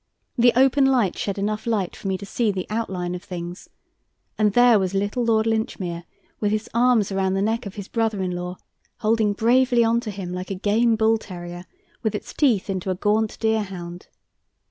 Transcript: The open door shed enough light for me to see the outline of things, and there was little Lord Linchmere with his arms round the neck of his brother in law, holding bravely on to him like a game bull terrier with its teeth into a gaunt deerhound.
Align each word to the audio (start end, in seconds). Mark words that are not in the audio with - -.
The 0.35 0.51
open 0.55 0.85
door 0.85 1.11
shed 1.13 1.37
enough 1.37 1.67
light 1.67 1.95
for 1.95 2.07
me 2.07 2.17
to 2.17 2.25
see 2.25 2.51
the 2.51 2.65
outline 2.71 3.13
of 3.13 3.21
things, 3.21 3.69
and 4.35 4.53
there 4.53 4.79
was 4.79 4.95
little 4.95 5.23
Lord 5.23 5.45
Linchmere 5.45 6.05
with 6.39 6.49
his 6.49 6.67
arms 6.73 7.11
round 7.11 7.35
the 7.35 7.39
neck 7.43 7.67
of 7.67 7.75
his 7.75 7.87
brother 7.87 8.23
in 8.23 8.31
law, 8.31 8.57
holding 9.01 9.33
bravely 9.33 9.83
on 9.83 9.99
to 9.99 10.09
him 10.09 10.33
like 10.33 10.49
a 10.49 10.55
game 10.55 10.95
bull 10.95 11.19
terrier 11.19 11.65
with 12.01 12.15
its 12.15 12.33
teeth 12.33 12.67
into 12.67 12.89
a 12.89 12.95
gaunt 12.95 13.37
deerhound. 13.39 14.07